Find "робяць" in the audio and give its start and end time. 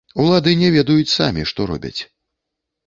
1.75-1.97